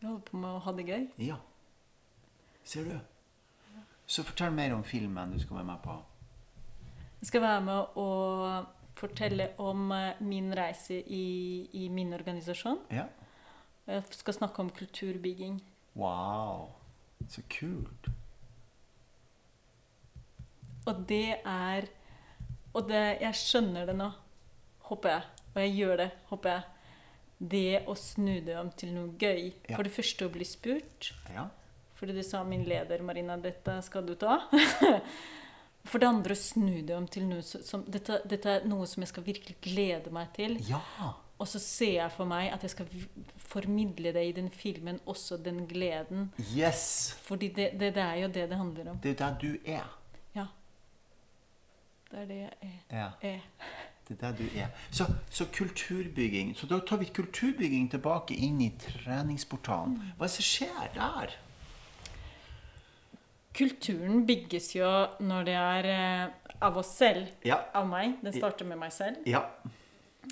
[0.00, 1.06] Vi holder på med å ha det gøy.
[1.28, 1.36] Ja.
[2.64, 2.98] Ser du?
[4.08, 5.94] Så fortell mer om filmen du skal være med på.
[7.20, 8.08] Jeg skal være med å
[8.98, 12.80] fortelle om eh, min reise i, i min organisasjon.
[12.94, 13.06] Ja.
[13.88, 15.60] Jeg skal snakke om kulturbygging.
[15.98, 16.70] Wow.
[17.28, 18.10] Så kult.
[20.88, 21.88] Og det er
[22.76, 24.06] Og det, jeg skjønner det nå,
[24.90, 25.22] håper jeg.
[25.54, 26.66] Og jeg gjør det, håper jeg.
[27.38, 29.48] Det å snu det om til noe gøy.
[29.70, 29.78] Ja.
[29.78, 31.08] For det første å bli spurt.
[31.32, 31.48] Ja.
[31.98, 34.36] Fordi du sa min leder, Marina, dette skal du ta.
[35.88, 39.02] For det andre å snu det om til noe som, dette, dette er noe som
[39.02, 40.58] jeg skal virkelig glede meg til.
[40.68, 40.82] Ja.
[41.38, 42.88] Og så ser jeg for meg at jeg skal
[43.48, 46.32] formidle det i den filmen, også den gleden.
[46.50, 47.14] Yes.
[47.24, 48.98] Fordi det, det, det er jo det det handler om.
[49.02, 49.86] Det er der du er.
[52.10, 52.76] Det er det jeg er.
[52.90, 53.08] Ja.
[53.22, 53.40] er.
[54.08, 54.68] Det er der du er.
[54.90, 56.56] Så, så kulturbygging.
[56.56, 59.98] Så da tar vi kulturbygging tilbake inn i treningsportalen.
[60.16, 61.34] Hva er det som skjer der?
[63.58, 64.88] Kulturen bygges jo
[65.20, 67.28] når det er eh, av oss selv.
[67.44, 67.60] Ja.
[67.76, 68.16] Av meg.
[68.22, 69.20] Den starter med meg selv.
[69.28, 69.44] Ja.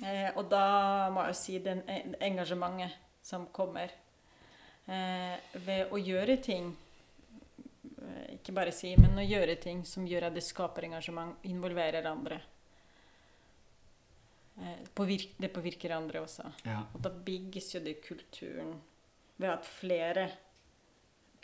[0.01, 1.83] Eh, og da må jeg jo si den
[2.21, 3.93] engasjementet som kommer
[4.87, 6.73] eh, ved å gjøre ting
[8.37, 12.39] Ikke bare si, men å gjøre ting som gjør at det skaper engasjement, involverer andre.
[14.57, 16.49] Eh, påvirk, det påvirker andre også.
[16.65, 16.81] Ja.
[16.93, 18.75] Og da bygges jo det kulturen
[19.37, 20.29] ved at flere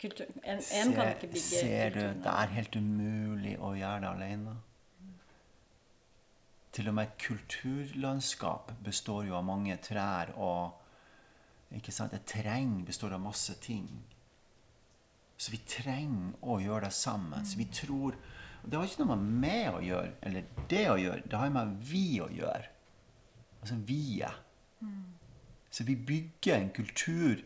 [0.00, 2.22] kultur, en, en kan ikke bygge ser du, kulturen.
[2.24, 4.56] det er helt umulig å gjøre det alene.
[6.74, 12.14] Til og med et kulturlandskap består jo av mange trær og ikke sant?
[12.14, 13.86] Et terreng består av masse ting.
[15.36, 17.46] Så vi trenger å gjøre det sammen.
[17.46, 18.16] Så vi tror
[18.64, 21.26] Det har ikke noe med meg å gjøre, eller det å gjøre.
[21.28, 22.70] Det har med vi å gjøre.
[23.60, 24.38] Altså vi er.
[25.70, 27.42] Så vi bygger en kultur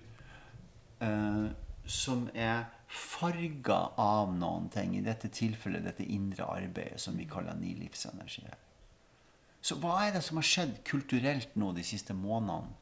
[1.01, 1.47] eh,
[1.87, 4.95] som er farga av noen ting.
[4.95, 8.47] I dette tilfellet dette indre arbeidet som vi kaller ny livsenergi.
[9.61, 12.77] Så hva er det som har skjedd kulturelt nå de siste månedene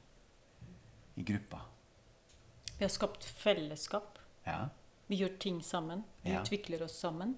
[1.16, 1.62] i gruppa?
[2.76, 4.18] Vi har skapt fellesskap.
[4.44, 4.66] Ja.
[5.08, 6.04] Vi gjør ting sammen.
[6.24, 6.40] Vi Ja.
[6.42, 7.36] utvikler oss sammen.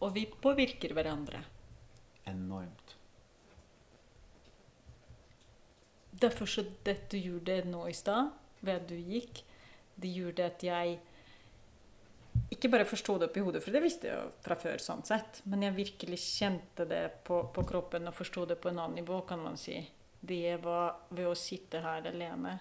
[0.00, 1.44] Og vi påvirker hverandre.
[2.26, 2.96] Enormt.
[6.20, 8.30] Derfor så det du gjorde nå i stad,
[8.62, 9.42] ved at du gikk,
[9.98, 10.98] det gjorde at jeg
[12.50, 15.42] ikke bare forsto det oppi hodet, for det visste jeg jo fra før, sånn sett,
[15.46, 19.26] men jeg virkelig kjente det på, på kroppen og forsto det på en annen nivå,
[19.26, 19.88] kan man si.
[20.22, 22.60] Det var ved å sitte her alene.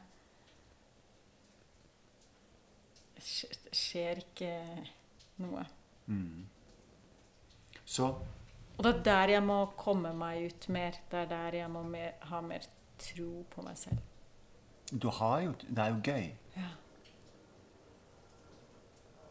[1.75, 4.51] Det skje- det skjer ikke
[5.41, 5.65] noe.
[7.86, 8.07] Så
[8.77, 10.95] Og det er der jeg må komme meg ut mer.
[11.12, 12.65] Det er der jeg må mer, ha mer
[13.01, 13.97] tro på meg selv.
[14.91, 16.31] du har jo Det er jo gøy.
[16.55, 16.69] Ja.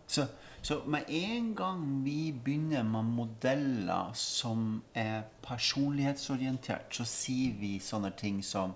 [0.06, 0.26] Så,
[0.62, 8.10] så med en gang vi begynner med modeller som er personlighetsorientert, så sier vi sånne
[8.10, 8.74] ting som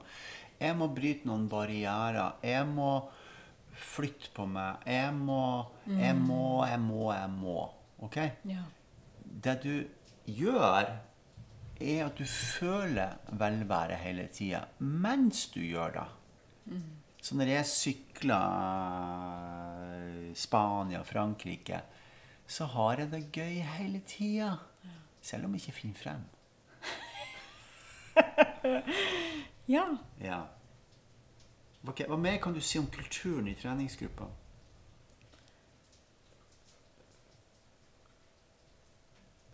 [0.61, 2.37] Jeg må bryte noen barrierer.
[2.43, 3.11] Jeg må
[3.75, 4.85] flytte på meg.
[4.87, 7.59] Jeg må, jeg må, jeg må, jeg må.
[8.05, 8.21] OK?
[8.49, 8.65] Ja.
[9.45, 9.75] Det du
[10.31, 10.95] gjør,
[11.81, 16.07] er at du føler velvære hele tida mens du gjør det.
[17.25, 18.45] Så når jeg sykler
[20.37, 21.81] Spania, Frankrike,
[22.47, 24.57] så har jeg det gøy hele tida.
[25.25, 26.25] Selv om jeg ikke finner frem.
[29.75, 29.87] ja.
[30.21, 30.41] Ja.
[31.89, 34.29] Ok, Hva mer kan du si om kulturen i treningsgruppa?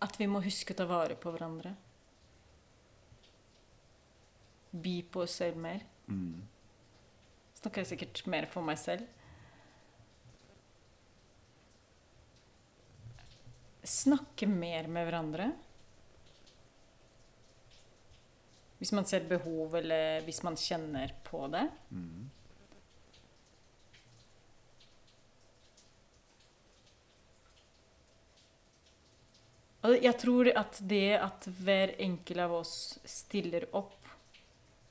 [0.00, 1.74] At vi må huske å ta vare på hverandre.
[4.70, 5.82] By på oss selv mer.
[7.60, 9.08] Snakker jeg sikkert mer for meg selv.
[13.84, 15.50] Snakke mer med hverandre.
[18.80, 21.66] Hvis man ser behov, eller hvis man kjenner på det.
[29.84, 32.74] Og jeg tror at det at hver enkelt av oss
[33.08, 33.96] stiller opp,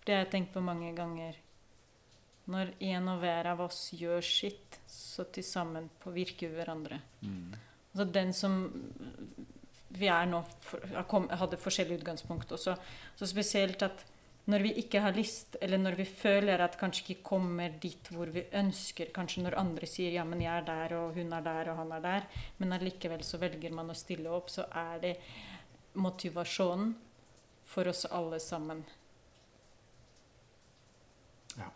[0.06, 1.38] det har jeg tenkt på mange ganger.
[2.50, 6.98] Når en og hver av oss gjør sitt, så til sammen påvirker vi hverandre.
[7.92, 8.56] Altså den som
[9.90, 10.44] Vi er nå
[11.40, 12.76] hadde forskjellig utgangspunkt også.
[13.18, 14.06] Så spesielt at
[14.50, 18.32] når vi ikke har lyst, eller når vi føler at kanskje ikke kommer dit hvor
[18.34, 21.70] vi ønsker, kanskje når andre sier 'ja, men jeg er der, og hun er der,
[21.70, 25.16] og han er der', men allikevel så velger man å stille opp, så er det
[25.94, 26.96] motivasjonen
[27.66, 28.84] for oss alle sammen.
[31.58, 31.70] Ja.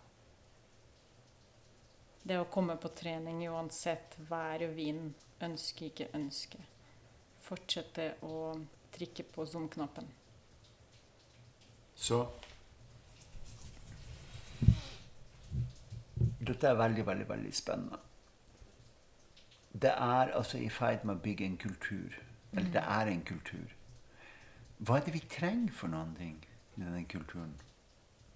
[2.24, 6.73] Det å komme på trening uansett vær og vind, ønske, ikke ønske.
[7.44, 8.54] Fortsette å
[8.94, 10.08] trykke på zoom-knappen.
[11.96, 12.24] Så
[16.44, 17.98] Dette er veldig, veldig, veldig spennende.
[19.82, 22.18] Det er altså i ferd med å bygge en kultur.
[22.54, 23.72] Eller det er en kultur.
[24.78, 26.36] Hva er det vi trenger for noen ting
[26.76, 27.54] i denne kulturen?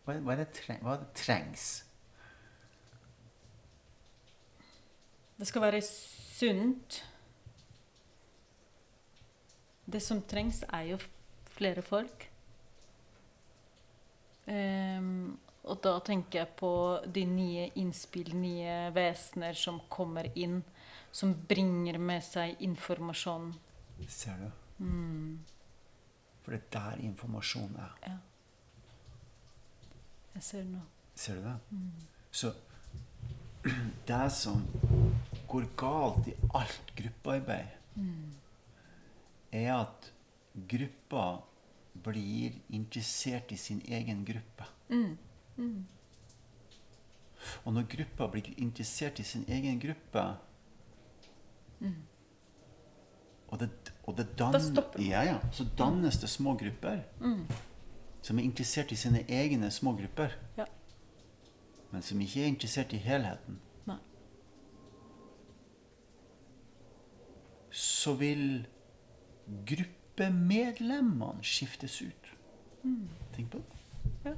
[0.05, 1.67] Hva er, hva er, det, treng, hva er det trengs?
[5.37, 7.03] Det skal være sunt.
[9.87, 10.97] Det som trengs, er jo
[11.55, 12.27] flere folk.
[14.47, 16.71] Um, og da tenker jeg på
[17.15, 20.61] de nye innspill, nye vesener som kommer inn,
[21.11, 23.49] som bringer med seg informasjon.
[24.07, 24.47] Ser du?
[24.83, 25.39] Mm,
[26.43, 27.95] For det er der informasjon er.
[28.07, 28.17] ja.
[30.37, 30.81] Jeg ser det nå.
[31.17, 31.55] Ser du det?
[32.31, 32.51] Så
[34.07, 34.61] det som
[35.49, 37.73] går galt i alt gruppearbeid,
[39.51, 40.11] er at
[40.69, 41.41] gruppa
[42.03, 44.65] blir interessert i sin egen gruppe.
[47.65, 50.25] Og når gruppa blir interessert i sin egen gruppe
[53.47, 53.69] og det,
[54.03, 57.03] og det dannes, Da ja, ja, Så dannes det små grupper
[58.21, 60.65] som er interessert i sine egne små grupper, Ja.
[61.91, 63.59] men som ikke er interessert i helheten.
[63.85, 63.97] Nei.
[67.71, 68.67] Så vil
[69.47, 72.31] gruppemedlemmene skiftes ut.
[73.35, 74.35] Tenk på det.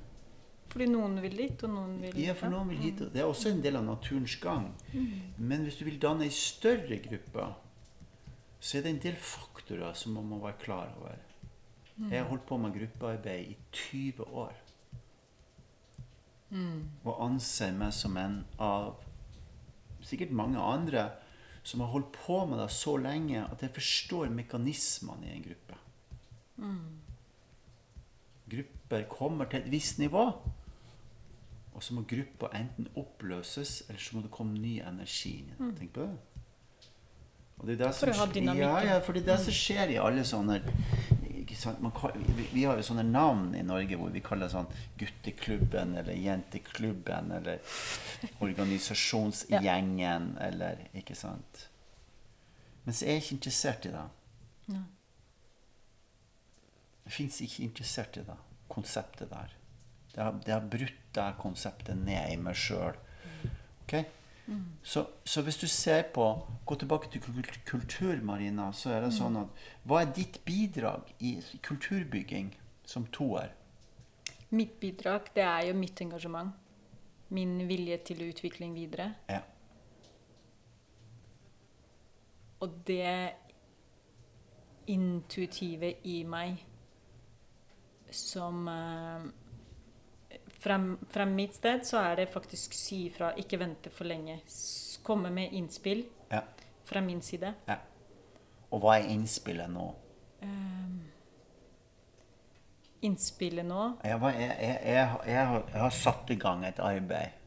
[0.69, 3.01] Fordi noen vil dit, og noen vil Ja, for noen vil hit.
[3.13, 4.69] Det er også en del av naturens gang.
[5.37, 7.47] Men hvis du vil danne ei større gruppe,
[8.59, 11.17] så er det en del faktorer som man må være klar over.
[11.99, 14.53] Jeg har holdt på med gruppearbeid i 20 år.
[17.03, 19.01] Og anser meg som en av
[20.05, 21.09] sikkert mange andre
[21.63, 25.79] som har holdt på med det så lenge at jeg forstår mekanismene i en gruppe.
[28.49, 30.23] Grupper kommer til et visst nivå,
[31.73, 35.51] og så må gruppa enten oppløses, eller så må det komme ny energi inn.
[35.51, 35.75] i den.
[35.77, 36.17] Tenk på det.
[37.59, 38.09] Og det er det som
[38.57, 40.61] Ja, ja, for det er det som skjer i alle sånne
[41.81, 41.91] Man,
[42.37, 47.33] vi, vi har jo sånne navn i Norge hvor vi kaller sånn gutteklubben eller jenteklubben
[47.39, 47.63] eller
[48.45, 51.65] organisasjonsgjengen eller Ikke sant?
[52.85, 54.05] Men så er jeg ikke interessert i det.
[54.73, 54.85] Nei.
[57.09, 58.37] Jeg fins ikke interessert i det
[58.69, 59.53] konseptet der.
[60.13, 62.97] Det har, det har brutt det konseptet ned i meg sjøl.
[63.83, 63.95] Ok?
[64.83, 66.25] Så, så hvis du ser på
[66.65, 67.21] Gå tilbake til
[67.65, 68.71] kultur, Marina.
[68.73, 71.35] Så er det sånn at Hva er ditt bidrag i
[71.65, 72.51] kulturbygging
[72.85, 73.53] som toer?
[74.49, 76.53] Mitt bidrag, det er jo mitt engasjement.
[77.29, 79.11] Min vilje til utvikling videre.
[79.29, 79.43] Ja.
[82.59, 83.31] Og det
[84.89, 86.57] intuitive i meg
[88.11, 89.27] som eh,
[90.59, 94.39] fra, mitt sted så er det faktisk si ifra, ikke vente for lenge.
[95.03, 96.43] Komme med innspill ja.
[96.85, 97.53] fra min side.
[97.67, 97.79] ja.
[98.69, 99.87] Og hva er innspillet nå?
[100.43, 100.99] Um,
[103.03, 107.39] innspillet nå Jeg, jeg, jeg, jeg har satt i gang et arbeid.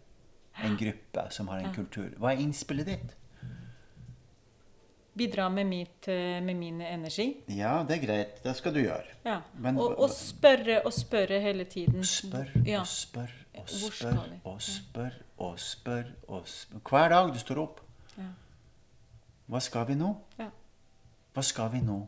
[0.67, 2.11] En gruppe som har en kultur.
[2.19, 3.15] Hva er innspillet ditt?
[5.17, 7.27] Bidra med, mitt, eh, med min energi.
[7.49, 8.43] Ja, det er greit.
[8.45, 9.05] Det skal du gjøre.
[9.25, 9.41] Ja.
[9.59, 12.05] Men og, og spørre og spørre hele tiden.
[12.05, 12.81] Spør Ja.
[12.81, 16.79] og spør og spør og spør og spør og spør.
[16.89, 17.81] Hver dag du står opp.
[18.19, 18.31] Ja.
[19.49, 20.15] Hva skal vi nå?
[20.39, 20.49] Ja.
[21.35, 22.01] Hva skal vi nå?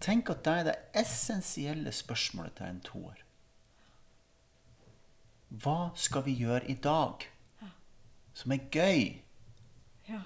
[0.00, 3.18] Tenk at det er det essensielle spørsmålet til en toer.
[5.50, 7.26] Hva skal vi gjøre i dag
[8.34, 9.20] som er gøy?
[10.08, 10.20] Ja.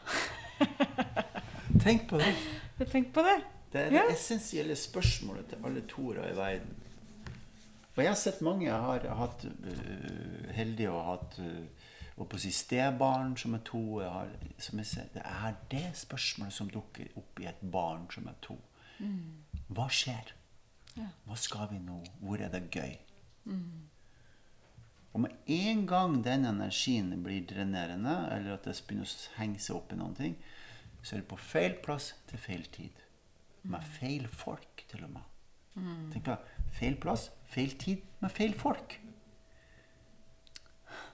[1.83, 2.35] Tenk på det.
[2.91, 3.41] Tenker på det.
[3.73, 4.13] Det er det Ja.
[4.13, 6.75] essensielle spørsmålet til alle toere i verden.
[7.97, 11.67] Og jeg har sett mange jeg har hatt uh, heldige ha hatt uh,
[12.17, 14.01] og på si stebarn som er to.
[14.01, 18.29] Jeg har, som ser, det er det spørsmålet som dukker opp i et barn som
[18.31, 18.57] er to.
[19.69, 20.35] Hva skjer?
[21.25, 21.99] Hva skal vi nå?
[22.21, 22.95] Hvor er det gøy?
[25.15, 29.77] Og med en gang den energien blir drenerende, eller at det begynner å henge seg
[29.77, 30.37] opp i noen ting,
[31.05, 33.03] så er det på feil plass til feil tid.
[33.69, 35.31] Med feil folk, til og med.
[36.13, 36.37] Tenk på.
[36.75, 38.97] Feil plass, feil tid, med feil folk.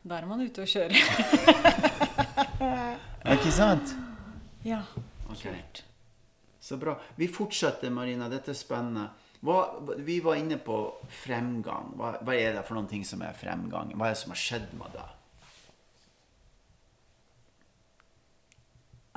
[0.02, 0.94] Da er man ute og kjører.
[2.60, 3.94] er Ikke sant?
[4.64, 4.82] ja.
[5.30, 5.60] Okay.
[6.60, 6.96] Så bra.
[7.16, 8.28] Vi fortsetter, Marina.
[8.28, 9.08] Dette er spennende.
[9.46, 9.60] Hva,
[10.04, 10.76] vi var inne på
[11.22, 11.94] fremgang.
[11.96, 13.94] Hva, hva er det for noen ting som er fremgang?
[13.96, 15.14] Hva er det som har skjedd med deg?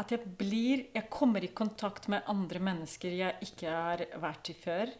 [0.02, 4.56] At jeg blir Jeg kommer i kontakt med andre mennesker jeg ikke har vært i
[4.58, 4.94] før.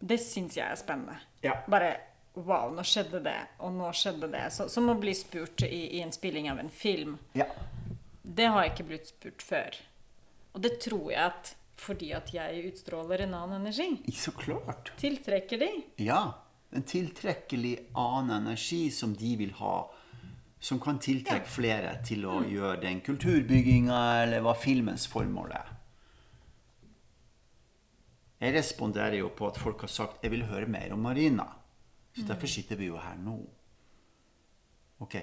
[0.00, 1.18] Det syns jeg er spennende.
[1.44, 1.58] Ja.
[1.68, 1.96] Bare
[2.38, 4.44] Wow, nå skjedde det, og nå skjedde det.
[4.54, 7.16] Så, som å bli spurt i, i en spilling av en film.
[7.34, 7.48] Ja.
[8.22, 9.78] Det har jeg ikke blitt spurt før.
[10.54, 14.12] Og det tror jeg at fordi at jeg utstråler en annen energi.
[14.12, 14.92] Så klart.
[15.00, 15.70] Tiltrekker de.
[16.04, 16.20] Ja.
[16.70, 19.74] En tiltrekkelig annen energi som de vil ha.
[20.60, 25.70] Som kan tiltrekke flere til å gjøre den kulturbygginga, eller hva filmens formål er.
[28.40, 31.48] Jeg responderer jo på at folk har sagt 'jeg vil høre mer om Marina'.
[32.16, 33.38] Så derfor sitter vi jo her nå.
[35.00, 35.16] Ok,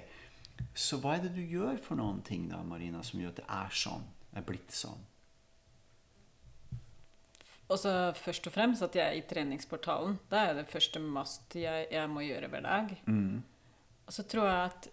[0.74, 3.46] Så hva er det du gjør for noen ting da, Marina, som gjør at det
[3.48, 4.04] er sånn?
[4.34, 5.04] Er blitt sånn?
[7.70, 10.20] Og så først og fremst at jeg er i treningsportalen.
[10.32, 12.94] Det er det første must jeg, jeg må gjøre hver dag.
[14.08, 14.88] Og så tror jeg at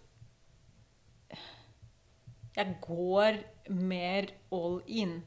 [2.55, 3.39] jeg går
[3.75, 5.17] mer all in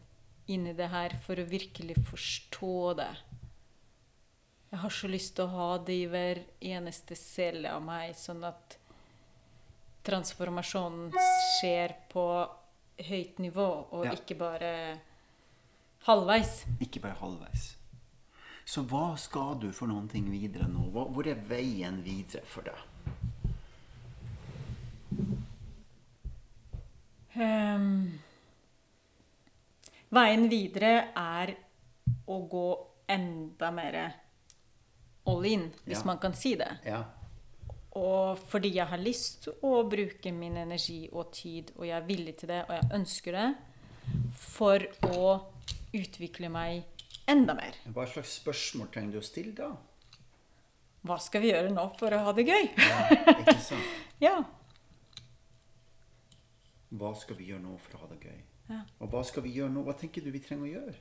[0.49, 3.11] inn i det her for å virkelig forstå det.
[4.71, 8.43] Jeg har så lyst til å ha det i hver eneste celle av meg, sånn
[8.49, 8.79] at
[10.09, 11.13] transformasjonen
[11.59, 12.25] skjer på
[13.09, 14.13] høyt nivå, og Ja.
[14.13, 15.01] ikke bare
[16.09, 16.65] halvveis.
[16.81, 17.75] Ikke bare halvveis.
[18.65, 20.91] Så hva skal du for noen ting videre nå?
[20.93, 22.77] Hvor er veien videre for deg?
[27.39, 28.19] Ehm,
[30.15, 31.55] veien videre er
[32.29, 32.65] å gå
[33.09, 33.99] enda mer
[35.29, 36.05] all in, hvis Ja.
[36.05, 36.79] man kan si det.
[36.85, 37.05] Ja.
[37.97, 42.07] Og fordi jeg har lyst til å bruke min energi og tid, og jeg er
[42.07, 43.57] villig til det, og jeg ønsker det,
[44.33, 45.43] for å
[45.95, 46.85] utvikle meg
[47.27, 47.73] enda mer.
[47.93, 49.71] Hva slags spørsmål trenger du å stille da?
[51.05, 52.71] Hva skal vi gjøre nå for å ha det gøy?
[52.77, 53.09] Ja,
[53.39, 53.85] ikke sant?
[54.21, 54.45] Ja.
[56.89, 58.41] Hva skal vi gjøre nå for å ha det gøy?
[58.69, 58.81] Ja.
[59.01, 59.83] Og hva skal vi gjøre nå?
[59.85, 60.97] Hva tenker du vi trenger å gjøre?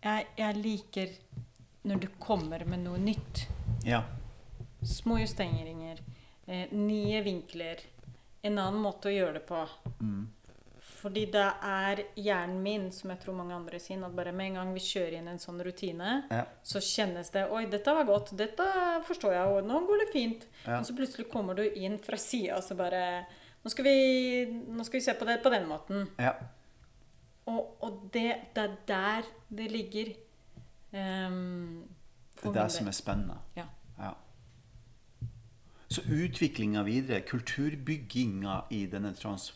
[0.00, 1.14] Jeg, jeg liker
[1.84, 3.44] når du kommer med noe nytt.
[3.84, 4.02] Ja.
[4.80, 6.00] Små justeringer,
[6.46, 7.82] eh, nye vinkler,
[8.40, 9.66] en annen måte å gjøre det på.
[11.00, 14.58] Fordi det er hjernen min, som jeg tror mange andre sier, at bare med en
[14.60, 16.42] gang vi kjører inn en sånn rutine, Ja.
[16.62, 18.34] så kjennes det Oi, dette var godt.
[18.36, 18.66] Dette
[19.08, 20.46] forstår jeg, og nå går det fint.
[20.66, 20.74] Ja.
[20.76, 23.26] Men så plutselig kommer du inn fra sida, og så bare
[23.64, 26.08] nå skal, vi, nå skal vi se på det på den måten.
[26.18, 26.34] ja.
[27.50, 30.10] Og, og det, det er der det ligger.
[30.92, 31.88] Um,
[32.36, 33.38] Det er det som er spennende.
[33.56, 33.64] Ja.
[33.98, 34.12] Ja.
[35.90, 39.48] Så utviklinga videre, kulturbygginga i denne trans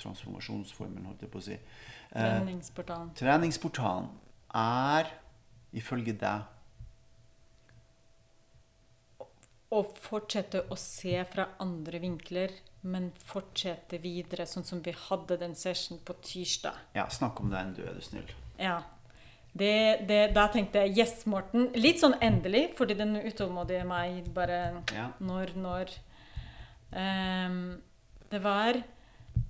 [0.00, 3.10] transformasjonsformen, holdt jeg på å si, eh, Treningsportalen.
[3.18, 4.08] treningsportalen
[4.54, 5.10] er
[5.76, 6.46] ifølge deg
[9.70, 12.54] å fortsette å se fra andre vinkler,
[12.88, 16.72] men fortsette videre, sånn som vi hadde den session på tirsdag.
[16.94, 18.30] Ja, snakk om den, du, er du snill.
[18.58, 18.80] Ja.
[19.52, 21.68] Det, det, da tenkte jeg yes, Morten.
[21.74, 25.10] Litt sånn endelig, fordi den utålmodige meg bare Ja.
[25.20, 25.98] Når, når
[26.88, 27.82] Um,
[28.30, 28.82] Det var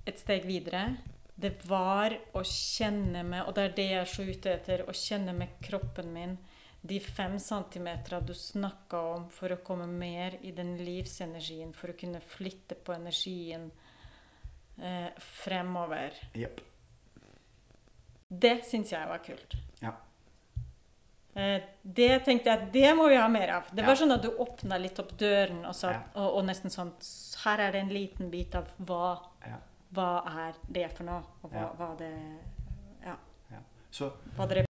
[0.05, 0.95] et steg videre.
[1.39, 4.81] Det var å kjenne med Og det er det jeg er så ute etter.
[4.89, 6.37] Å kjenne med kroppen min
[6.81, 11.95] de fem centimeterne du snakka om for å komme mer i den livsenergien, for å
[11.99, 13.65] kunne flytte på energien
[14.79, 16.15] eh, fremover.
[16.39, 16.61] Yep.
[18.29, 19.55] Det syns jeg var kult.
[19.83, 19.91] Ja.
[21.35, 23.69] Eh, Det tenkte jeg at det må vi ha mer av.
[23.75, 26.01] Det var sånn at du åpna litt opp døren og, sa, Ja.
[26.15, 26.93] og, og nesten sånn
[27.43, 29.28] Her er det en liten bit av hva, ja.
[29.95, 30.07] Hva
[30.45, 32.13] er det for noe, og hva, hva det
[33.03, 33.15] Ja.
[33.51, 33.61] ja.
[33.91, 34.68] Så Hva dere